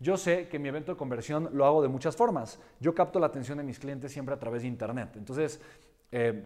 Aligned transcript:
Yo 0.00 0.16
sé 0.16 0.48
que 0.48 0.58
mi 0.58 0.68
evento 0.68 0.92
de 0.92 0.98
conversión 0.98 1.50
lo 1.52 1.66
hago 1.66 1.82
de 1.82 1.88
muchas 1.88 2.14
formas. 2.14 2.60
Yo 2.80 2.94
capto 2.94 3.18
la 3.18 3.26
atención 3.26 3.58
de 3.58 3.64
mis 3.64 3.78
clientes 3.78 4.12
siempre 4.12 4.34
a 4.34 4.38
través 4.38 4.62
de 4.62 4.68
Internet. 4.68 5.10
Entonces, 5.16 5.60
eh, 6.12 6.44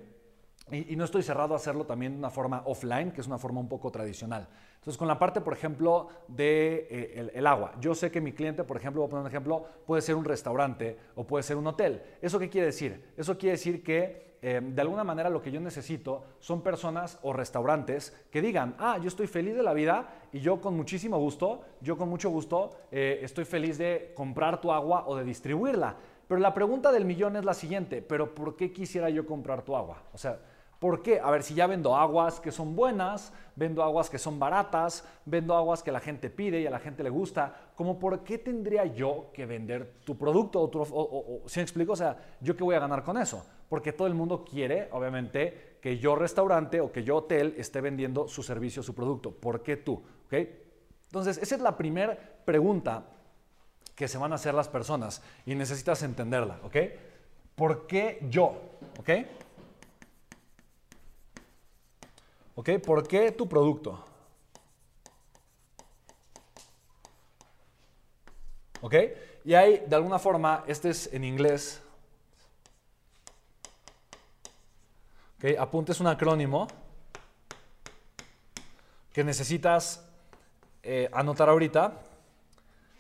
y, 0.71 0.97
no 0.97 1.05
estoy 1.05 1.23
cerrado 1.23 1.53
a 1.53 1.57
hacerlo 1.57 1.85
también 1.85 2.13
de 2.13 2.19
una 2.19 2.31
forma 2.31 2.63
offline, 2.65 3.11
que 3.11 3.21
es 3.21 3.27
una 3.27 3.39
forma 3.39 3.61
un 3.61 3.69
poco 3.69 3.91
tradicional. 3.91 4.49
Entonces, 4.77 4.97
con 4.97 5.07
la 5.07 5.19
parte, 5.19 5.41
por 5.41 5.53
ejemplo, 5.53 6.09
de 6.29 6.87
eh, 6.91 7.31
el, 7.35 7.47
agua. 7.47 7.75
Yo 7.79 7.95
sé 7.95 8.11
que 8.11 8.21
mi 8.21 8.33
cliente, 8.33 8.65
por 8.65 8.77
ejemplo, 8.77 9.03
voy 9.03 9.09
a 9.09 9.11
poner 9.11 9.23
un 9.23 9.29
ejemplo, 9.29 9.67
puede 9.87 10.01
ser 10.01 10.15
un 10.15 10.25
restaurante 10.25 10.97
o 11.15 11.27
puede 11.27 11.43
ser 11.43 11.57
un 11.57 11.67
hotel. 11.67 12.03
¿Eso 12.23 12.39
qué 12.39 12.49
quiere 12.49 12.69
decir? 12.69 13.13
Eso 13.17 13.37
quiere 13.37 13.53
decir 13.53 13.83
que 13.83 14.32
eh, 14.45 14.61
de 14.61 14.83
alguna 14.83 15.05
manera 15.05 15.31
lo 15.31 15.41
que 15.41 15.53
yo 15.53 15.61
necesito 15.61 16.25
son 16.41 16.63
personas 16.63 17.21
o 17.23 17.33
restaurantes 17.33 18.13
que 18.31 18.43
digan, 18.43 18.75
ah, 18.79 18.99
yo 18.99 19.07
estoy 19.07 19.29
feliz 19.29 19.55
de 19.55 19.63
la 19.63 19.73
vida 19.73 20.09
y 20.33 20.41
yo 20.41 20.61
con 20.61 20.77
muchísimo 20.77 21.17
gusto, 21.19 21.63
yo 21.81 21.97
con 21.97 22.09
mucho 22.09 22.29
gusto 22.29 22.73
eh, 22.91 23.21
estoy 23.23 23.45
feliz 23.45 23.79
de 23.79 24.13
comprar 24.17 24.61
tu 24.61 24.73
agua 24.73 25.05
o 25.07 25.15
de 25.15 25.23
distribuirla. 25.23 25.95
Pero 26.27 26.41
la 26.41 26.55
pregunta 26.55 26.91
del 26.91 27.05
millón 27.05 27.37
es 27.37 27.45
la 27.45 27.55
siguiente, 27.55 28.03
pero 28.03 28.35
¿por 28.35 28.57
qué 28.57 28.73
quisiera 28.73 29.11
yo 29.11 29.27
comprar 29.27 29.63
tu 29.63 29.77
agua? 29.77 30.03
O 30.13 30.19
sea, 30.19 30.41
¿Por 30.83 31.01
qué? 31.01 31.21
A 31.21 31.31
ver, 31.31 31.45
si 31.45 31.55
ya 31.55 31.69
vendo 31.69 31.95
aguas 31.95 32.41
que 32.41 32.51
son 32.51 32.75
buenas, 32.75 33.33
vendo 33.55 33.85
aguas 33.85 34.11
que 34.11 34.19
son 34.19 34.41
baratas, 34.41 35.05
vendo 35.25 35.55
aguas 35.55 35.81
que 35.81 35.93
la 35.93 36.01
gente 36.01 36.29
pide 36.29 36.61
y 36.61 36.67
a 36.67 36.71
la 36.71 36.81
gente 36.81 37.05
le 37.05 37.09
gusta, 37.09 37.55
¿cómo 37.77 38.01
por 38.01 38.25
qué 38.25 38.37
tendría 38.37 38.85
yo 38.87 39.31
que 39.33 39.47
vender 39.47 39.93
tu 40.05 40.19
producto? 40.19 40.61
O, 40.61 40.71
o, 40.75 41.49
¿Sí 41.49 41.61
me 41.61 41.63
explico? 41.63 41.93
O 41.93 41.97
sea, 41.97 42.37
¿yo 42.41 42.57
qué 42.57 42.65
voy 42.65 42.75
a 42.75 42.81
ganar 42.81 43.05
con 43.05 43.17
eso? 43.17 43.47
Porque 43.69 43.93
todo 43.93 44.09
el 44.09 44.15
mundo 44.15 44.45
quiere, 44.45 44.89
obviamente, 44.91 45.79
que 45.81 46.01
yo 46.01 46.17
restaurante 46.17 46.81
o 46.81 46.91
que 46.91 47.05
yo 47.05 47.19
hotel 47.19 47.55
esté 47.59 47.81
vendiendo 47.81 48.27
su 48.27 48.43
servicio, 48.43 48.83
su 48.83 48.93
producto. 48.93 49.31
¿Por 49.31 49.63
qué 49.63 49.77
tú? 49.77 50.03
¿Okay? 50.27 50.65
Entonces, 51.05 51.39
esa 51.39 51.55
es 51.55 51.61
la 51.61 51.77
primera 51.77 52.19
pregunta 52.45 53.05
que 53.95 54.09
se 54.09 54.19
van 54.19 54.33
a 54.33 54.35
hacer 54.35 54.53
las 54.53 54.67
personas 54.67 55.23
y 55.47 55.55
necesitas 55.55 56.03
entenderla, 56.03 56.59
¿ok? 56.65 56.77
¿Por 57.55 57.87
qué 57.87 58.19
yo? 58.29 58.57
¿Ok? 58.99 59.11
¿Ok? 62.63 62.81
¿Por 62.81 63.09
qué 63.09 63.33
tu 63.33 63.49
producto? 63.49 64.05
¿Ok? 68.81 68.95
Y 69.45 69.55
hay, 69.55 69.83
de 69.85 69.97
alguna 69.97 70.21
forma, 70.21 70.63
este 70.69 70.91
es 70.91 71.13
en 71.13 71.25
inglés. 71.25 71.83
¿Ok? 75.39 75.59
Apunte 75.59 75.91
es 75.91 75.99
un 75.99 76.07
acrónimo 76.07 76.69
que 79.13 79.25
necesitas 79.25 80.07
eh, 80.85 81.09
anotar 81.13 81.49
ahorita 81.49 82.01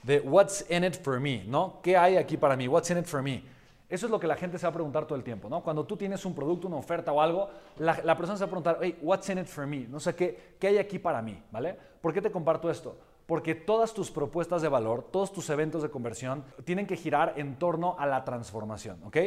de 0.02 0.18
what's 0.22 0.68
in 0.70 0.82
it 0.82 1.00
for 1.00 1.20
me, 1.20 1.44
¿no? 1.44 1.80
¿Qué 1.84 1.96
hay 1.96 2.16
aquí 2.16 2.36
para 2.36 2.56
mí? 2.56 2.66
What's 2.66 2.90
in 2.90 2.98
it 2.98 3.06
for 3.06 3.22
me? 3.22 3.44
Eso 3.92 4.06
es 4.06 4.10
lo 4.10 4.18
que 4.18 4.26
la 4.26 4.36
gente 4.36 4.56
se 4.56 4.64
va 4.64 4.70
a 4.70 4.72
preguntar 4.72 5.04
todo 5.04 5.16
el 5.16 5.22
tiempo, 5.22 5.50
¿no? 5.50 5.62
Cuando 5.62 5.84
tú 5.84 5.98
tienes 5.98 6.24
un 6.24 6.34
producto, 6.34 6.66
una 6.66 6.78
oferta 6.78 7.12
o 7.12 7.20
algo, 7.20 7.50
la, 7.76 8.16
persona 8.16 8.38
se 8.38 8.44
va 8.44 8.46
a 8.46 8.48
preguntar, 8.48 8.78
hey, 8.80 8.98
what's 9.02 9.28
in 9.28 9.36
it 9.36 9.44
for 9.44 9.66
me? 9.66 9.86
No 9.86 10.00
sé 10.00 10.14
qué, 10.14 10.56
qué 10.58 10.68
hay 10.68 10.78
aquí 10.78 10.98
para 10.98 11.20
mí, 11.20 11.42
¿vale? 11.50 11.76
¿Por 12.00 12.14
qué 12.14 12.22
te 12.22 12.32
comparto 12.32 12.70
esto? 12.70 12.96
Porque 13.26 13.54
todas 13.54 13.92
tus 13.92 14.10
propuestas 14.10 14.62
de 14.62 14.68
valor, 14.68 15.02
todos 15.12 15.30
tus 15.30 15.50
eventos 15.50 15.82
de 15.82 15.90
conversión 15.90 16.42
tienen 16.64 16.86
que 16.86 16.96
girar 16.96 17.34
en 17.36 17.58
torno 17.58 17.94
a 17.98 18.06
la 18.06 18.24
transformación, 18.24 18.98
¿ok? 19.04 19.18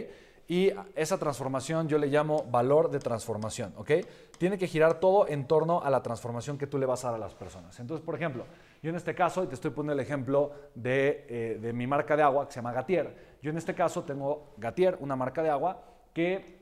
Y 0.47 0.71
esa 0.95 1.17
transformación 1.17 1.87
yo 1.87 1.97
le 1.97 2.07
llamo 2.07 2.43
valor 2.51 2.91
de 2.91 2.99
transformación, 2.99 3.73
¿ok? 3.77 3.91
Tiene 4.37 4.57
que 4.57 4.67
girar 4.67 4.99
todo 4.99 5.27
en 5.27 5.47
torno 5.47 5.81
a 5.81 5.89
la 5.89 6.03
transformación 6.03 6.57
que 6.57 6.67
tú 6.67 6.77
le 6.77 6.85
vas 6.85 7.03
a 7.03 7.07
dar 7.07 7.15
a 7.15 7.19
las 7.19 7.33
personas. 7.33 7.79
Entonces, 7.79 8.05
por 8.05 8.15
ejemplo, 8.15 8.45
yo 8.83 8.89
en 8.89 8.95
este 8.95 9.15
caso, 9.15 9.43
y 9.43 9.47
te 9.47 9.55
estoy 9.55 9.71
poniendo 9.71 9.93
el 9.93 9.99
ejemplo 9.99 10.51
de, 10.75 11.25
eh, 11.29 11.59
de 11.59 11.73
mi 11.73 11.87
marca 11.87 12.15
de 12.15 12.23
agua 12.23 12.45
que 12.45 12.53
se 12.53 12.57
llama 12.57 12.73
Gatier, 12.73 13.37
yo 13.41 13.49
en 13.49 13.57
este 13.57 13.73
caso 13.73 14.03
tengo 14.03 14.53
Gatier, 14.57 14.97
una 14.99 15.15
marca 15.15 15.41
de 15.41 15.49
agua 15.49 15.81
que 16.13 16.55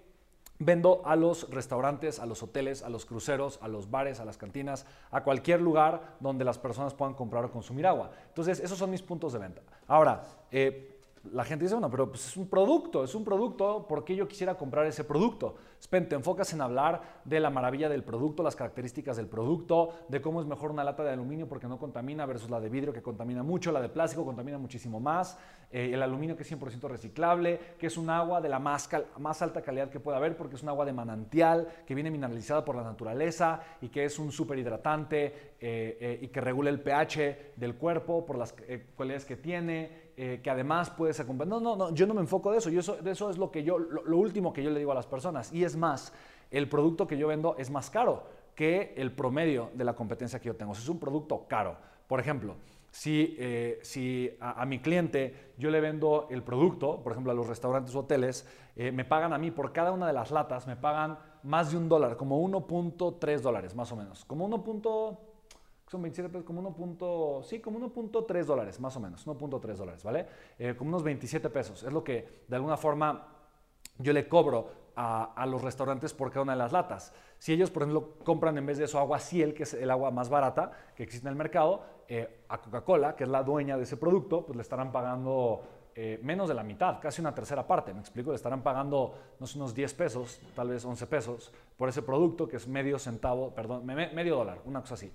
Vendo 0.60 1.02
a 1.04 1.16
los 1.16 1.50
restaurantes, 1.50 2.20
a 2.20 2.26
los 2.26 2.44
hoteles, 2.44 2.84
a 2.84 2.90
los 2.90 3.06
cruceros, 3.06 3.60
a 3.62 3.68
los 3.68 3.90
bares, 3.90 4.20
a 4.20 4.26
las 4.26 4.38
cantinas, 4.38 4.86
a 5.12 5.24
cualquier 5.24 5.60
lugar 5.60 6.16
donde 6.20 6.46
las 6.46 6.60
personas 6.60 6.94
puedan 6.94 7.16
comprar 7.16 7.44
o 7.44 7.52
consumir 7.52 7.88
agua. 7.88 8.12
Entonces, 8.30 8.60
esos 8.60 8.78
son 8.78 8.92
mis 8.92 9.02
puntos 9.02 9.34
de 9.34 9.40
venta. 9.40 9.62
Ahora, 9.88 10.24
eh, 10.52 10.93
la 11.32 11.46
gente 11.46 11.64
dice, 11.64 11.76
bueno, 11.76 11.90
pero 11.90 12.10
pues 12.10 12.28
es 12.28 12.38
un 12.38 12.50
producto, 12.50 13.04
es 13.04 13.16
un 13.16 13.24
producto, 13.24 13.88
¿por 13.88 14.04
qué 14.04 14.16
yo 14.16 14.28
quisiera 14.28 14.56
comprar 14.56 14.86
ese 14.86 15.06
producto? 15.06 15.56
Spen, 15.82 16.08
te 16.08 16.16
enfocas 16.16 16.52
en 16.54 16.62
hablar 16.62 17.22
de 17.24 17.40
la 17.40 17.50
maravilla 17.50 17.88
del 17.88 18.04
producto, 18.04 18.44
las 18.44 18.56
características 18.56 19.16
del 19.16 19.28
producto, 19.28 19.94
de 20.10 20.22
cómo 20.22 20.42
es 20.42 20.48
mejor 20.48 20.72
una 20.72 20.84
lata 20.84 21.04
de 21.04 21.12
aluminio 21.12 21.48
porque 21.48 21.68
no 21.68 21.80
contamina 21.80 22.26
versus 22.26 22.50
la 22.50 22.60
de 22.60 22.70
vidrio 22.70 22.92
que 22.92 23.02
contamina 23.02 23.42
mucho, 23.42 23.72
la 23.72 23.82
de 23.82 23.90
plástico 23.90 24.26
contamina 24.26 24.58
muchísimo 24.58 25.00
más, 25.00 25.38
eh, 25.72 25.92
el 25.94 26.04
aluminio 26.04 26.36
que 26.36 26.44
es 26.44 26.52
100% 26.52 26.90
reciclable, 26.90 27.60
que 27.80 27.88
es 27.88 27.98
un 27.98 28.10
agua 28.10 28.42
de 28.42 28.50
la 28.50 28.60
más, 28.60 28.90
más 29.18 29.42
alta 29.42 29.62
calidad 29.62 29.90
que 29.90 30.02
pueda 30.02 30.18
haber 30.18 30.36
porque 30.36 30.56
es 30.56 30.64
un 30.64 30.70
agua 30.70 30.86
de 30.86 30.94
manantial, 30.94 31.68
que 31.86 31.96
viene 31.96 32.12
mineralizada 32.12 32.66
por 32.66 32.76
la 32.76 32.84
naturaleza 32.84 33.62
y 33.82 33.88
que 33.88 34.04
es 34.04 34.20
un 34.20 34.32
súper 34.32 34.60
hidratante 34.60 35.26
eh, 35.26 35.98
eh, 36.00 36.20
y 36.22 36.28
que 36.28 36.42
regula 36.42 36.70
el 36.70 36.82
pH 36.82 37.54
del 37.56 37.76
cuerpo 37.76 38.26
por 38.26 38.38
las 38.38 38.54
cualidades 38.96 39.26
que 39.26 39.38
tiene 39.38 40.03
eh, 40.16 40.42
que 40.44 40.50
además 40.50 40.90
puedes 40.90 41.20
acompañar. 41.20 41.50
No, 41.50 41.60
no, 41.60 41.76
no, 41.76 41.94
yo 41.94 42.06
no 42.06 42.14
me 42.14 42.22
enfoco 42.22 42.52
de 42.52 42.60
eso. 42.60 42.70
Yo 42.70 42.80
eso, 42.80 42.98
eso 43.04 43.30
es 43.30 43.38
lo, 43.38 43.52
que 43.52 43.64
yo, 43.64 43.80
lo, 43.80 44.18
último 44.18 44.54
que 44.54 44.64
yo 44.64 44.70
le 44.70 44.80
digo 44.80 44.92
a 44.92 44.96
las 44.96 45.08
personas. 45.08 45.52
Y 45.52 45.64
es 45.64 45.76
más, 45.76 46.14
el 46.52 46.70
producto 46.70 47.08
que 47.08 47.18
yo 47.18 47.28
vendo 47.28 47.56
es 47.58 47.70
más 47.70 47.90
caro 47.90 48.24
que 48.56 48.94
el 48.98 49.12
promedio 49.12 49.72
de 49.74 49.84
la 49.84 49.94
competencia 49.96 50.40
que 50.40 50.48
yo 50.48 50.56
tengo. 50.56 50.74
es 50.74 50.88
un 50.88 51.00
producto 51.00 51.46
caro. 51.48 51.78
Por 52.08 52.20
ejemplo, 52.20 52.56
si, 52.92 53.36
eh, 53.40 53.80
si 53.82 54.30
a, 54.40 54.66
mi 54.68 54.80
cliente 54.80 55.54
yo 55.58 55.72
le 55.72 55.82
vendo 55.82 56.28
el 56.30 56.44
producto, 56.44 57.02
por 57.02 57.14
ejemplo 57.14 57.32
a 57.32 57.36
los 57.36 57.48
restaurantes 57.48 57.96
o 57.96 58.02
hoteles, 58.02 58.48
eh, 58.76 58.92
me 58.92 59.04
pagan 59.04 59.34
a 59.34 59.40
mí 59.40 59.50
por 59.50 59.74
cada 59.74 59.92
una 59.92 60.06
de 60.06 60.14
las 60.14 60.30
latas, 60.30 60.68
me 60.68 60.76
pagan 60.76 61.18
más 61.42 61.72
de 61.72 61.78
un 61.78 61.90
dólar, 61.90 62.18
como 62.18 62.40
1.3 62.48 63.40
dólares 63.40 63.76
más 63.76 63.92
o 63.92 63.96
menos. 63.96 64.24
Como 64.26 64.46
1 64.46 64.64
son 65.94 66.02
27 66.02 66.30
pesos, 66.30 66.46
como 66.46 66.60
1. 66.62 67.44
Sí, 67.44 67.60
como 67.60 67.80
1.3 67.80 68.46
dólares, 68.46 68.80
más 68.80 68.96
o 68.98 69.00
menos, 69.00 69.28
1.3 69.28 69.76
dólares, 69.76 70.04
¿vale? 70.04 70.26
Eh, 70.58 70.74
como 70.76 70.90
unos 70.90 71.04
27 71.04 71.50
pesos. 71.52 71.84
Es 71.84 71.94
lo 71.94 72.04
que 72.04 72.44
de 72.48 72.56
alguna 72.56 72.78
forma 72.78 73.28
yo 74.00 74.12
le 74.12 74.28
cobro 74.28 74.84
a, 74.96 75.46
los 75.48 75.62
restaurantes 75.62 76.14
por 76.14 76.30
cada 76.32 76.42
una 76.42 76.54
de 76.54 76.58
las 76.58 76.72
latas. 76.72 77.14
Si 77.38 77.54
ellos, 77.54 77.70
por 77.70 77.84
ejemplo, 77.84 78.16
compran 78.24 78.58
en 78.58 78.66
vez 78.66 78.80
de 78.80 78.86
eso 78.86 78.98
agua 78.98 79.20
Ciel, 79.20 79.54
que 79.54 79.64
es 79.64 79.74
el 79.76 79.92
agua 79.92 80.10
más 80.10 80.30
barata 80.30 80.72
que 80.96 81.04
existe 81.04 81.28
en 81.28 81.32
el 81.32 81.38
mercado, 81.38 81.84
eh, 82.08 82.44
a 82.50 82.60
Coca-Cola, 82.60 83.16
que 83.16 83.24
es 83.26 83.30
la 83.30 83.44
dueña 83.44 83.78
de 83.78 83.84
ese 83.84 83.98
producto, 83.98 84.46
pues 84.46 84.56
le 84.56 84.62
estarán 84.64 84.92
pagando 84.92 85.62
eh, 85.96 86.20
menos 86.24 86.48
de 86.48 86.56
la 86.56 86.64
mitad, 86.64 87.00
casi 87.00 87.22
una 87.22 87.36
tercera 87.36 87.68
parte, 87.68 87.94
me 87.94 88.00
explico, 88.00 88.32
le 88.32 88.36
estarán 88.36 88.64
pagando 88.64 89.14
no 89.40 89.46
sé, 89.46 89.60
unos 89.60 89.76
10 89.76 89.94
pesos, 89.94 90.42
tal 90.56 90.70
vez 90.70 90.84
11 90.84 91.06
pesos, 91.06 91.52
por 91.78 91.88
ese 91.88 92.02
producto 92.02 92.48
que 92.48 92.58
es 92.58 92.68
medio 92.68 92.98
centavo, 92.98 93.54
perdón, 93.54 93.86
medio 93.86 94.38
dólar, 94.38 94.60
una 94.66 94.82
cosa 94.82 94.96
así. 94.96 95.12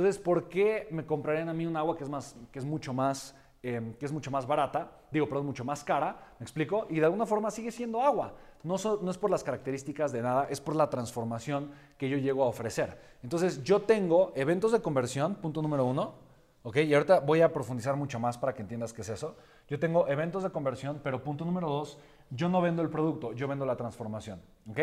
Entonces, 0.00 0.22
¿por 0.22 0.48
qué 0.48 0.88
me 0.90 1.04
comprarían 1.04 1.50
a 1.50 1.52
mí 1.52 1.66
un 1.66 1.76
agua 1.76 1.94
que 1.94 2.04
es, 2.04 2.08
más, 2.08 2.34
que 2.50 2.58
es, 2.58 2.64
mucho, 2.64 2.94
más, 2.94 3.34
em, 3.62 3.92
que 3.92 4.06
es 4.06 4.12
mucho 4.12 4.30
más 4.30 4.46
barata? 4.46 4.92
Digo, 5.10 5.28
perdón, 5.28 5.44
mucho 5.44 5.62
más 5.62 5.84
cara, 5.84 6.34
¿me 6.38 6.44
explico? 6.44 6.86
Y 6.88 7.00
de 7.00 7.04
alguna 7.04 7.26
forma 7.26 7.50
sigue 7.50 7.70
siendo 7.70 8.00
agua. 8.00 8.32
No, 8.62 8.76
no 9.02 9.10
es 9.10 9.18
por 9.18 9.30
las 9.30 9.44
características 9.44 10.10
de 10.10 10.22
nada, 10.22 10.46
es 10.48 10.58
por 10.58 10.74
la 10.74 10.88
transformación 10.88 11.70
que 11.98 12.08
yo 12.08 12.16
llego 12.16 12.44
a 12.44 12.46
ofrecer. 12.46 12.96
Entonces, 13.22 13.62
yo 13.62 13.82
tengo 13.82 14.32
eventos 14.36 14.72
de 14.72 14.80
conversión, 14.80 15.34
punto 15.34 15.60
número 15.60 15.84
uno, 15.84 16.14
¿ok? 16.62 16.78
Y 16.78 16.94
ahorita 16.94 17.20
voy 17.20 17.42
a 17.42 17.52
profundizar 17.52 17.94
mucho 17.94 18.18
más 18.18 18.38
para 18.38 18.54
que 18.54 18.62
entiendas 18.62 18.94
qué 18.94 19.02
es 19.02 19.10
eso. 19.10 19.36
Yo 19.68 19.78
tengo 19.78 20.08
eventos 20.08 20.44
de 20.44 20.48
conversión, 20.48 20.98
pero 21.04 21.22
punto 21.22 21.44
número 21.44 21.68
dos, 21.68 21.98
yo 22.30 22.48
no 22.48 22.62
vendo 22.62 22.80
el 22.80 22.88
producto, 22.88 23.34
yo 23.34 23.46
vendo 23.48 23.66
la 23.66 23.76
transformación, 23.76 24.40
¿ok? 24.66 24.78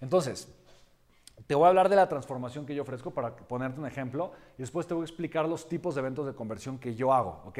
Entonces, 0.00 0.50
te 1.46 1.54
voy 1.54 1.66
a 1.66 1.68
hablar 1.68 1.88
de 1.88 1.96
la 1.96 2.08
transformación 2.08 2.64
que 2.64 2.74
yo 2.74 2.82
ofrezco 2.82 3.10
para 3.10 3.34
ponerte 3.34 3.80
un 3.80 3.86
ejemplo 3.86 4.32
y 4.56 4.62
después 4.62 4.86
te 4.86 4.94
voy 4.94 5.02
a 5.02 5.04
explicar 5.04 5.48
los 5.48 5.68
tipos 5.68 5.94
de 5.94 6.00
eventos 6.00 6.26
de 6.26 6.34
conversión 6.34 6.78
que 6.78 6.94
yo 6.94 7.12
hago, 7.12 7.42
¿ok? 7.46 7.58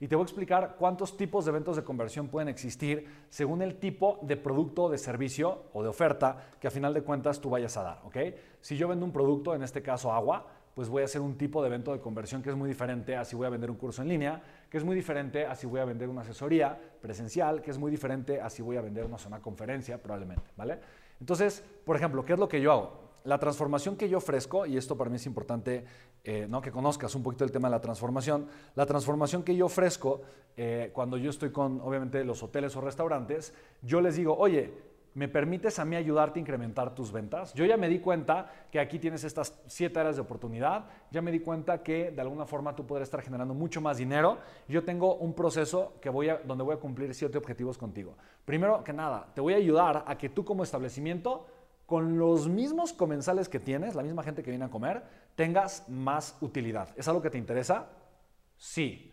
Y 0.00 0.08
te 0.08 0.14
voy 0.14 0.22
a 0.22 0.26
explicar 0.26 0.76
cuántos 0.78 1.16
tipos 1.16 1.44
de 1.44 1.50
eventos 1.50 1.76
de 1.76 1.84
conversión 1.84 2.28
pueden 2.28 2.48
existir 2.48 3.26
según 3.30 3.60
el 3.62 3.78
tipo 3.78 4.18
de 4.22 4.36
producto, 4.36 4.88
de 4.88 4.98
servicio 4.98 5.64
o 5.72 5.82
de 5.82 5.88
oferta 5.88 6.52
que 6.60 6.68
a 6.68 6.70
final 6.70 6.94
de 6.94 7.02
cuentas 7.02 7.40
tú 7.40 7.50
vayas 7.50 7.76
a 7.76 7.82
dar, 7.82 8.00
¿ok? 8.04 8.16
Si 8.60 8.76
yo 8.76 8.88
vendo 8.88 9.04
un 9.04 9.12
producto, 9.12 9.54
en 9.54 9.62
este 9.62 9.82
caso 9.82 10.12
agua, 10.12 10.46
pues 10.74 10.88
voy 10.88 11.02
a 11.02 11.04
hacer 11.04 11.20
un 11.20 11.36
tipo 11.38 11.62
de 11.62 11.68
evento 11.68 11.92
de 11.92 12.00
conversión 12.00 12.42
que 12.42 12.50
es 12.50 12.56
muy 12.56 12.68
diferente 12.68 13.16
a 13.16 13.24
si 13.24 13.36
voy 13.36 13.46
a 13.46 13.50
vender 13.50 13.70
un 13.70 13.76
curso 13.76 14.02
en 14.02 14.08
línea, 14.08 14.42
que 14.68 14.78
es 14.78 14.84
muy 14.84 14.96
diferente 14.96 15.46
a 15.46 15.54
si 15.54 15.66
voy 15.66 15.80
a 15.80 15.84
vender 15.84 16.08
una 16.08 16.22
asesoría 16.22 16.78
presencial, 17.00 17.62
que 17.62 17.70
es 17.70 17.78
muy 17.78 17.90
diferente 17.90 18.40
a 18.40 18.50
si 18.50 18.62
voy 18.62 18.76
a 18.76 18.80
vender 18.80 19.04
una 19.04 19.18
zona 19.18 19.40
conferencia 19.40 20.02
probablemente, 20.02 20.50
¿vale? 20.56 20.78
Entonces, 21.20 21.64
por 21.84 21.96
ejemplo, 21.96 22.24
¿qué 22.24 22.32
es 22.32 22.38
lo 22.38 22.48
que 22.48 22.60
yo 22.60 22.72
hago? 22.72 23.03
La 23.24 23.38
transformación 23.38 23.96
que 23.96 24.08
yo 24.08 24.18
ofrezco, 24.18 24.66
y 24.66 24.76
esto 24.76 24.96
para 24.96 25.10
mí 25.10 25.16
es 25.16 25.26
importante 25.26 25.84
eh, 26.22 26.46
¿no? 26.48 26.60
que 26.60 26.70
conozcas 26.70 27.14
un 27.14 27.22
poquito 27.22 27.44
el 27.44 27.50
tema 27.50 27.68
de 27.68 27.72
la 27.72 27.80
transformación, 27.80 28.46
la 28.74 28.86
transformación 28.86 29.42
que 29.42 29.56
yo 29.56 29.66
ofrezco 29.66 30.20
eh, 30.56 30.90
cuando 30.92 31.16
yo 31.16 31.30
estoy 31.30 31.50
con, 31.50 31.80
obviamente, 31.80 32.22
los 32.22 32.42
hoteles 32.42 32.76
o 32.76 32.80
restaurantes, 32.80 33.54
yo 33.82 34.00
les 34.00 34.16
digo, 34.16 34.36
oye, 34.36 34.72
¿Me 35.14 35.28
permites 35.28 35.78
a 35.78 35.84
mí 35.84 35.94
ayudarte 35.94 36.40
a 36.40 36.42
incrementar 36.42 36.92
tus 36.92 37.12
ventas? 37.12 37.54
Yo 37.54 37.64
ya 37.64 37.76
me 37.76 37.88
di 37.88 38.00
cuenta 38.00 38.50
que 38.72 38.80
aquí 38.80 38.98
tienes 38.98 39.22
estas 39.22 39.56
siete 39.68 40.00
áreas 40.00 40.16
de 40.16 40.22
oportunidad. 40.22 40.86
Ya 41.12 41.22
me 41.22 41.30
di 41.30 41.38
cuenta 41.38 41.84
que 41.84 42.10
de 42.10 42.20
alguna 42.20 42.46
forma 42.46 42.74
tú 42.74 42.84
podrás 42.84 43.06
estar 43.06 43.22
generando 43.22 43.54
mucho 43.54 43.80
más 43.80 43.98
dinero. 43.98 44.38
Yo 44.66 44.82
tengo 44.82 45.14
un 45.14 45.32
proceso 45.32 45.92
que 46.00 46.10
voy 46.10 46.30
a, 46.30 46.38
donde 46.38 46.64
voy 46.64 46.74
a 46.74 46.80
cumplir 46.80 47.14
siete 47.14 47.38
objetivos 47.38 47.78
contigo. 47.78 48.16
Primero 48.44 48.82
que 48.82 48.92
nada, 48.92 49.28
te 49.32 49.40
voy 49.40 49.52
a 49.52 49.58
ayudar 49.58 50.02
a 50.04 50.18
que 50.18 50.30
tú 50.30 50.44
como 50.44 50.64
establecimiento, 50.64 51.46
con 51.86 52.18
los 52.18 52.48
mismos 52.48 52.92
comensales 52.92 53.48
que 53.48 53.60
tienes, 53.60 53.94
la 53.94 54.02
misma 54.02 54.22
gente 54.22 54.42
que 54.42 54.50
viene 54.50 54.64
a 54.64 54.70
comer, 54.70 55.02
tengas 55.34 55.88
más 55.88 56.36
utilidad. 56.40 56.88
¿Es 56.96 57.08
algo 57.08 57.20
que 57.20 57.30
te 57.30 57.38
interesa? 57.38 57.88
Sí. 58.56 59.12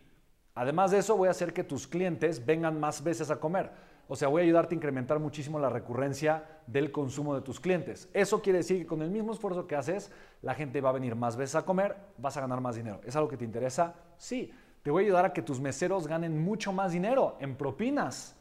Además 0.54 0.92
de 0.92 1.00
eso, 1.00 1.18
voy 1.18 1.28
a 1.28 1.32
hacer 1.32 1.54
que 1.54 1.64
tus 1.64 1.88
clientes 1.88 2.46
vengan 2.46 2.80
más 2.80 3.04
veces 3.04 3.32
a 3.32 3.40
comer. 3.40 3.72
O 4.08 4.16
sea, 4.16 4.28
voy 4.28 4.42
a 4.42 4.44
ayudarte 4.44 4.76
a 4.76 4.78
incrementar 4.78 5.20
muchísimo 5.20 5.58
la 5.58 5.70
recurrencia 5.70 6.44
del 6.68 6.92
consumo 6.92 7.34
de 7.34 7.42
tus 7.42 7.60
clientes. 7.62 8.10
Eso 8.14 8.42
quiere 8.42 8.58
decir 8.58 8.80
que 8.80 8.86
con 8.86 9.02
el 9.02 9.10
mismo 9.10 9.32
esfuerzo 9.32 9.68
que 9.68 9.76
haces, 9.76 10.12
la 10.42 10.54
gente 10.54 10.82
va 10.82 10.90
a 10.90 10.94
venir 10.94 11.16
más 11.16 11.38
veces 11.38 11.56
a 11.56 11.66
comer, 11.66 11.96
vas 12.18 12.36
a 12.36 12.42
ganar 12.42 12.60
más 12.60 12.76
dinero. 12.76 13.00
¿Es 13.06 13.16
algo 13.16 13.30
que 13.30 13.38
te 13.38 13.46
interesa? 13.46 13.96
Sí. 14.18 14.52
Te 14.84 14.92
voy 14.92 15.04
a 15.04 15.06
ayudar 15.06 15.26
a 15.26 15.34
que 15.34 15.42
tus 15.42 15.62
meseros 15.62 16.08
ganen 16.08 16.44
mucho 16.44 16.74
más 16.74 16.92
dinero 16.92 17.38
en 17.40 17.56
propinas. 17.56 18.36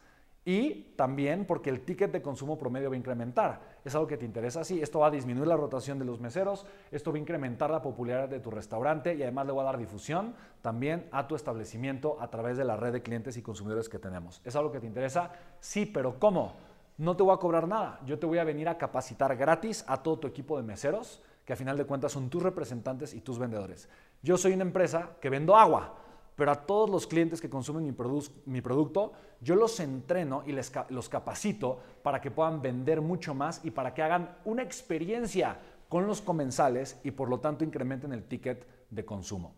Y 0.45 0.95
también 0.97 1.45
porque 1.45 1.69
el 1.69 1.83
ticket 1.83 2.13
de 2.13 2.23
consumo 2.23 2.59
promedio 2.59 2.89
va 2.89 2.95
a 2.95 2.99
incrementar. 2.99 3.61
¿Es 3.85 3.95
algo 3.95 4.07
que 4.07 4.17
te 4.17 4.25
interesa? 4.25 4.65
Sí, 4.65 4.81
esto 4.81 5.01
va 5.01 5.09
a 5.09 5.11
disminuir 5.11 5.47
la 5.47 5.57
rotación 5.57 5.99
de 5.99 6.05
los 6.05 6.21
meseros, 6.21 6.67
esto 6.91 7.13
va 7.13 7.19
a 7.19 7.21
incrementar 7.21 7.71
la 7.71 7.83
popularidad 7.83 8.29
de 8.29 8.41
tu 8.41 8.51
restaurante 8.51 9.15
y 9.15 9.23
además 9.23 9.47
le 9.47 9.53
va 9.53 9.63
a 9.63 9.67
dar 9.67 9.79
difusión 9.79 10.35
también 10.63 11.07
a 11.13 11.29
tu 11.29 11.37
establecimiento 11.37 12.17
a 12.21 12.31
través 12.31 12.57
de 12.57 12.65
la 12.65 12.77
red 12.77 12.93
de 12.93 13.03
clientes 13.03 13.37
y 13.37 13.43
consumidores 13.43 13.89
que 13.89 13.99
tenemos. 13.99 14.41
¿Es 14.45 14.57
algo 14.57 14.73
que 14.73 14.81
te 14.81 14.87
interesa? 14.87 15.33
Sí, 15.61 15.85
pero 15.85 16.19
¿cómo? 16.19 16.55
No 16.97 17.17
te 17.17 17.23
voy 17.23 17.35
a 17.35 17.39
cobrar 17.39 17.69
nada. 17.69 18.01
Yo 18.07 18.19
te 18.19 18.27
voy 18.27 18.39
a 18.39 18.45
venir 18.45 18.69
a 18.69 18.79
capacitar 18.79 19.37
gratis 19.37 19.85
a 19.89 20.03
todo 20.03 20.19
tu 20.19 20.27
equipo 20.27 20.57
de 20.57 20.63
meseros, 20.63 21.23
que 21.45 21.53
a 21.53 21.57
final 21.57 21.77
de 21.77 21.85
cuentas 21.85 22.13
son 22.13 22.31
tus 22.31 22.43
representantes 22.43 23.15
y 23.15 23.21
tus 23.21 23.39
vendedores. 23.39 23.89
Yo 24.23 24.37
soy 24.37 24.53
una 24.53 24.65
empresa 24.65 25.11
que 25.21 25.31
vendo 25.31 25.57
agua 25.57 25.97
pero 26.41 26.53
a 26.53 26.67
todos 26.67 26.89
los 26.89 27.07
clientes 27.07 27.39
que 27.39 27.51
consumen 27.51 27.85
mi, 27.85 28.61
producto, 28.63 29.13
yo 29.43 29.57
los 29.57 29.79
entreno 29.79 30.43
y 30.47 30.53
les, 30.53 30.73
los 30.89 31.11
capacito 31.11 31.79
para 32.03 32.23
que 32.23 32.31
puedan 32.31 32.63
vender 32.63 33.03
mucho 33.03 33.35
más 33.35 33.61
y 33.63 33.71
para 33.71 33.93
que 33.93 34.01
hagan 34.03 34.39
una 34.47 34.63
experiencia 34.63 35.59
con 35.91 36.07
los 36.07 36.23
comensales 36.23 36.99
y 37.05 37.11
por 37.11 37.29
lo 37.29 37.41
tanto 37.41 37.63
incrementen 37.63 38.15
el 38.15 38.25
ticket 38.25 38.67
de 38.89 39.05
consumo. 39.05 39.55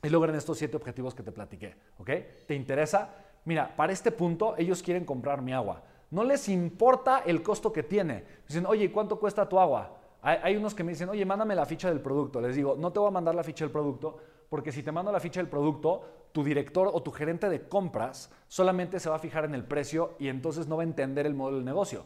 Y 0.00 0.08
logren 0.08 0.36
estos 0.36 0.58
siete 0.58 0.76
objetivos 0.76 1.12
que 1.12 1.24
te 1.24 1.32
platiqué, 1.32 1.74
¿ok? 1.98 2.10
¿Te 2.46 2.54
interesa? 2.54 3.12
Mira, 3.44 3.74
para 3.74 3.92
este 3.92 4.12
punto 4.12 4.54
ellos 4.58 4.84
quieren 4.84 5.04
comprar 5.04 5.42
mi 5.42 5.52
agua. 5.54 5.82
No 6.12 6.22
les 6.22 6.48
importa 6.48 7.24
el 7.26 7.42
costo 7.42 7.72
que 7.72 7.82
tiene. 7.82 8.22
Dicen, 8.46 8.64
oye, 8.66 8.92
¿cuánto 8.92 9.18
cuesta 9.18 9.48
tu 9.48 9.58
agua? 9.58 9.98
Hay 10.22 10.54
unos 10.54 10.72
que 10.72 10.84
me 10.84 10.92
dicen, 10.92 11.08
oye, 11.08 11.24
mándame 11.24 11.56
la 11.56 11.66
ficha 11.66 11.88
del 11.88 12.00
producto. 12.00 12.40
Les 12.40 12.54
digo, 12.54 12.76
no 12.78 12.92
te 12.92 13.00
voy 13.00 13.08
a 13.08 13.10
mandar 13.10 13.34
la 13.34 13.42
ficha 13.42 13.64
del 13.64 13.72
producto 13.72 14.35
porque 14.48 14.72
si 14.72 14.82
te 14.82 14.92
mando 14.92 15.12
la 15.12 15.20
ficha 15.20 15.40
del 15.40 15.48
producto, 15.48 16.28
tu 16.32 16.44
director 16.44 16.90
o 16.92 17.02
tu 17.02 17.10
gerente 17.10 17.48
de 17.48 17.68
compras 17.68 18.30
solamente 18.46 19.00
se 19.00 19.08
va 19.08 19.16
a 19.16 19.18
fijar 19.18 19.44
en 19.44 19.54
el 19.54 19.64
precio 19.64 20.16
y 20.18 20.28
entonces 20.28 20.66
no 20.66 20.76
va 20.76 20.82
a 20.82 20.86
entender 20.86 21.26
el 21.26 21.34
modelo 21.34 21.56
del 21.56 21.64
negocio. 21.64 22.04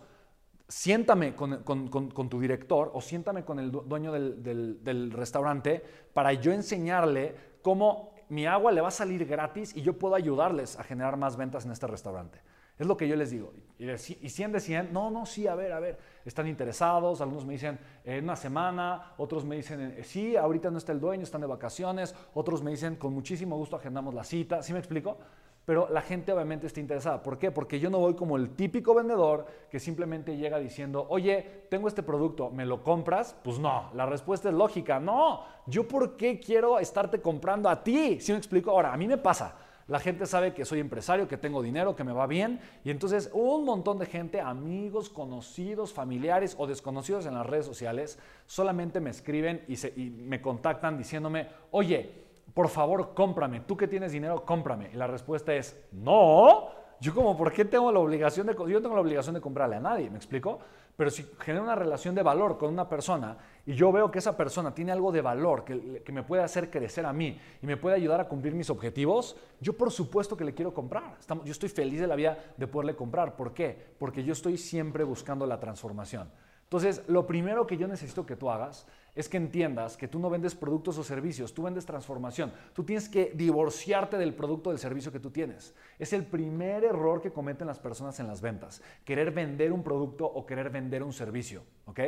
Siéntame 0.69 1.35
con, 1.35 2.29
tu 2.31 2.41
director 2.41 2.93
o 2.95 3.01
siéntame 3.01 3.45
con 3.45 3.59
el 3.59 3.73
dueño 3.73 4.13
del, 4.13 4.85
del 4.85 5.11
restaurante 5.11 5.83
para 6.15 6.33
yo 6.33 6.53
enseñarle 6.53 7.35
cómo 7.61 8.15
mi 8.29 8.47
agua 8.47 8.71
le 8.71 8.81
va 8.81 8.89
a 8.89 8.93
salir 8.93 9.27
gratis 9.27 9.77
y 9.77 9.83
yo 9.83 9.99
puedo 9.99 10.15
ayudarles 10.15 10.79
a 10.79 10.85
generar 10.85 11.17
más 11.17 11.37
ventas 11.37 11.65
en 11.65 11.73
este 11.73 11.89
restaurante. 11.89 12.41
Es 12.81 12.87
lo 12.87 12.97
que 12.97 13.06
yo 13.06 13.15
les 13.15 13.31
digo. 13.31 13.53
Y 13.79 14.29
100 14.31 14.53
de 14.53 14.59
100, 14.59 14.91
no, 14.91 15.11
no, 15.11 15.27
sí, 15.27 15.47
a 15.47 15.55
ver, 15.55 15.71
a 15.73 15.81
ver, 15.81 15.99
están 16.25 16.47
interesados, 16.49 17.21
algunos 17.21 17.44
me 17.44 17.53
dicen 17.53 17.79
en 18.05 18.25
una 18.25 18.37
semana, 18.37 19.12
otros 19.19 19.44
me 19.44 19.56
dicen, 19.56 19.97
eh, 19.99 20.03
sí, 20.03 20.35
ahorita 20.35 20.71
no 20.71 20.79
está 20.79 20.93
el 20.93 20.99
dueño, 20.99 21.23
están 21.23 21.43
de 21.43 21.47
vacaciones, 21.47 22.15
otros 22.32 22.62
me 22.62 22.71
dicen, 22.71 22.97
con 22.97 23.12
muchísimo 23.12 23.55
gusto 23.59 23.77
agendamos 23.77 24.15
la 24.15 24.25
cita, 24.25 24.62
¿sí 24.62 24.73
me 24.73 24.79
explico? 24.79 25.19
Pero 25.67 25.91
la 25.91 26.00
gente 26.00 26.32
obviamente 26.32 26.67
está 26.67 26.81
interesada. 26.81 27.23
¿Por 27.23 27.37
qué? 27.37 27.50
Porque 27.50 27.79
yo 27.79 27.91
no 27.91 27.99
voy 27.99 28.15
como 28.15 28.38
el 28.38 28.56
típico 28.56 28.94
vendedor 28.94 29.44
que 29.71 29.79
simplemente 29.79 30.38
llega 30.38 30.59
diciendo, 30.59 31.06
oye, 31.11 31.67
tengo 31.69 31.87
este 31.87 32.03
producto, 32.03 32.49
¿me 32.49 32.65
lo 32.65 32.83
compras? 32.83 33.37
Pues 33.44 33.59
no, 33.59 33.91
la 33.93 34.06
respuesta 34.06 34.49
es 34.49 34.55
lógica, 34.55 34.99
no, 34.99 35.44
yo 35.67 35.87
por 35.87 36.17
qué 36.17 36.41
quiero 36.41 36.79
estarte 36.79 37.21
comprando 37.21 37.69
a 37.69 37.85
ti, 37.85 38.21
¿sí 38.21 38.33
me 38.33 38.38
explico? 38.38 38.71
Ahora, 38.71 38.94
a 38.94 38.97
mí 38.97 39.06
me 39.06 39.19
pasa. 39.19 39.55
La 39.91 39.99
gente 39.99 40.25
sabe 40.27 40.55
que 40.55 40.65
soy 40.65 40.79
empresario, 40.79 41.27
que 41.27 41.37
tengo 41.37 41.61
dinero, 41.61 41.97
que 41.97 42.05
me 42.05 42.13
va 42.13 42.29
bien. 42.29 42.61
Y 42.85 42.93
entonces 42.93 43.29
un 43.33 43.65
montón 43.65 43.99
de 43.99 44.07
gente, 44.07 44.41
amigos, 44.41 45.11
conocidos, 45.11 45.93
familiares 45.93 46.55
o 46.59 46.69
desconocidos 46.69 47.27
en 47.27 47.35
las 47.35 47.45
redes 47.45 47.67
sociales, 47.67 48.17
solamente 48.47 49.01
me 49.01 49.11
escriben 49.11 49.65
y, 49.67 50.11
me 50.11 50.41
contactan 50.41 50.97
diciéndome, 50.97 51.49
oye, 51.73 52.09
por 52.55 52.69
favor, 52.69 53.15
cómprame. 53.15 53.63
Tú 53.63 53.77
que 53.77 53.89
tienes 53.89 54.13
dinero, 54.13 54.45
cómprame. 54.45 54.91
Y 54.93 54.97
la 54.97 55.09
respuesta 55.09 55.53
es, 55.53 55.77
no. 55.91 56.69
Yo 57.01 57.13
como, 57.13 57.37
¿por 57.37 57.53
qué 57.53 57.65
tengo 57.65 57.91
la 57.91 57.99
obligación 57.99 58.47
de... 58.47 58.55
Yo 58.55 58.81
tengo 58.81 58.95
la 58.95 59.01
obligación 59.01 59.35
de 59.35 59.41
comprarle 59.41 59.75
a 59.75 59.81
nadie, 59.81 60.09
¿me 60.09 60.19
explico? 60.19 60.61
Pero 61.00 61.11
si 61.11 61.25
genero 61.41 61.64
una 61.64 61.75
relación 61.75 62.14
de 62.14 62.23
valor 62.23 62.58
con 62.58 62.70
una 62.70 62.87
persona 62.87 63.38
y 63.64 63.73
yo 63.73 63.91
veo 63.91 64.11
que 64.11 64.19
esa 64.19 64.37
persona 64.37 64.75
tiene 64.75 64.93
algo 64.93 65.11
de 65.11 65.23
valor 65.23 65.64
que, 65.64 66.12
me 66.12 66.23
puede 66.23 66.43
hacer 66.43 66.69
crecer 66.69 67.06
a 67.06 67.12
mí 67.14 67.41
y 67.62 67.67
me 67.67 67.79
puede 67.79 67.97
ayudar 67.97 68.20
a 68.20 68.29
cumplir 68.29 68.55
mis 68.55 68.69
objetivos, 68.69 69.35
yo 69.62 69.73
por 69.79 69.91
supuesto 69.91 70.37
que 70.37 70.44
le 70.44 70.52
quiero 70.52 70.75
comprar. 70.75 71.17
Estamos, 71.19 71.47
yo 71.47 71.52
estoy 71.52 71.70
feliz 71.70 72.02
de 72.02 72.06
la 72.06 72.17
vida 72.17 72.52
de 72.55 72.67
poderle 72.67 72.97
comprar. 72.97 73.35
¿Por 73.35 73.55
qué? 73.55 73.94
Porque 73.99 74.25
yo 74.25 74.35
estoy 74.35 74.58
siempre 74.58 75.02
buscando 75.02 75.47
la 75.47 75.58
transformación. 75.58 76.29
Entonces, 76.71 77.03
lo 77.09 77.27
primero 77.27 77.67
que 77.67 77.77
yo 77.77 77.89
necesito 77.89 78.25
que 78.25 78.37
tú 78.37 78.49
hagas 78.49 78.87
es 79.17 79.29
que 79.29 79.39
entiendas 79.39 79.97
que 79.97 80.07
tú 80.07 80.21
no 80.21 80.31
vendes 80.31 80.55
productos 80.55 80.97
o 80.99 81.03
servicios, 81.03 81.53
tú 81.53 81.65
vendes 81.65 81.85
transformación. 81.85 82.53
Tú 82.75 82.85
tienes 82.85 83.09
que 83.09 83.33
divorciarte 83.35 84.17
del 84.17 84.35
producto 84.35 84.71
o 84.71 84.73
del 84.73 84.79
servicio 84.79 85.11
que 85.11 85.19
tú 85.19 85.33
tienes. 85.33 85.75
Es 85.99 86.13
el 86.13 86.25
primer 86.25 86.85
error 86.85 87.21
que 87.21 87.33
cometen 87.33 87.67
las 87.67 87.81
personas 87.81 88.21
en 88.21 88.29
las 88.29 88.41
ventas, 88.41 88.83
querer 89.05 89.33
vender 89.33 89.73
un 89.73 89.83
producto 89.83 90.27
o 90.27 90.47
querer 90.47 90.71
vender 90.71 91.03
un 91.03 91.13
servicio, 91.13 91.65
¿ok? 91.87 92.01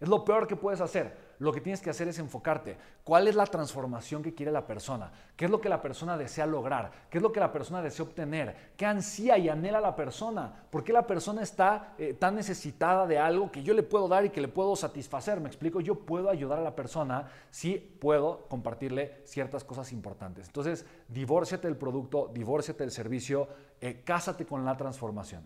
Es 0.00 0.08
lo 0.08 0.24
peor 0.24 0.46
que 0.46 0.56
puedes 0.56 0.80
hacer. 0.80 1.26
Lo 1.38 1.52
que 1.52 1.60
tienes 1.60 1.80
que 1.80 1.90
hacer 1.90 2.08
es 2.08 2.18
enfocarte. 2.18 2.78
¿Cuál 3.04 3.28
es 3.28 3.34
la 3.34 3.46
transformación 3.46 4.22
que 4.22 4.34
quiere 4.34 4.50
la 4.50 4.66
persona? 4.66 5.12
¿Qué 5.36 5.44
es 5.44 5.50
lo 5.50 5.60
que 5.60 5.68
la 5.68 5.82
persona 5.82 6.16
desea 6.16 6.46
lograr? 6.46 6.90
¿Qué 7.10 7.18
es 7.18 7.22
lo 7.22 7.30
que 7.30 7.40
la 7.40 7.52
persona 7.52 7.82
desea 7.82 8.06
obtener? 8.06 8.72
¿Qué 8.76 8.86
ansía 8.86 9.36
y 9.36 9.48
anhela 9.48 9.80
la 9.80 9.94
persona? 9.94 10.64
¿Por 10.70 10.82
qué 10.82 10.92
la 10.92 11.06
persona 11.06 11.42
está 11.42 11.94
eh, 11.98 12.14
tan 12.14 12.34
necesitada 12.34 13.06
de 13.06 13.18
algo 13.18 13.52
que 13.52 13.62
yo 13.62 13.74
le 13.74 13.82
puedo 13.82 14.08
dar 14.08 14.24
y 14.24 14.30
que 14.30 14.40
le 14.40 14.48
puedo 14.48 14.74
satisfacer? 14.76 15.40
Me 15.40 15.48
explico, 15.48 15.80
yo 15.80 15.94
puedo 15.94 16.30
ayudar 16.30 16.58
a 16.58 16.62
la 16.62 16.74
persona 16.74 17.28
si 17.50 17.74
puedo 17.74 18.48
compartirle 18.48 19.20
ciertas 19.24 19.62
cosas 19.62 19.92
importantes. 19.92 20.46
Entonces, 20.46 20.86
divórciate 21.08 21.68
del 21.68 21.76
producto, 21.76 22.30
divórciate 22.32 22.82
del 22.82 22.90
servicio, 22.90 23.48
eh, 23.80 24.02
cásate 24.04 24.46
con 24.46 24.64
la 24.64 24.76
transformación. 24.76 25.44